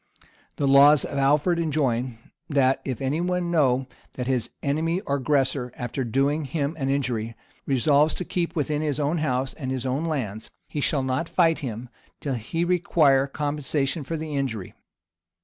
The 0.55 0.67
laws 0.67 1.05
of 1.05 1.19
Alfred 1.19 1.59
enjoin, 1.59 2.17
that 2.49 2.81
if 2.83 3.01
any 3.03 3.21
one 3.21 3.51
know 3.51 3.85
that 4.13 4.25
his 4.25 4.49
enemy 4.63 4.99
or 5.01 5.17
aggressor, 5.17 5.71
after 5.75 6.03
doing 6.03 6.45
him 6.45 6.75
an 6.79 6.89
injury, 6.89 7.35
resolves 7.67 8.15
to 8.15 8.25
keep 8.25 8.55
within 8.55 8.81
his 8.81 8.99
own 8.99 9.19
house 9.19 9.53
_and 9.53 9.69
his 9.69 9.85
own 9.85 10.05
lands_[*] 10.05 10.49
he 10.67 10.81
shall 10.81 11.03
not 11.03 11.29
fight 11.29 11.59
him, 11.59 11.87
till 12.19 12.33
he 12.33 12.65
require 12.65 13.27
compensation 13.27 14.03
for 14.03 14.17
the 14.17 14.35
injury. 14.35 14.73